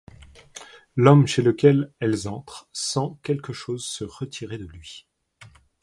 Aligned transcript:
L'homme 0.95 1.27
chez 1.27 1.43
lequel 1.43 1.93
elles 1.99 2.27
entrent 2.27 2.67
sent 2.73 3.19
quelque 3.21 3.53
chose 3.53 3.85
se 3.85 4.03
retirer 4.03 4.57
de 4.57 4.65
lui. 4.65 5.05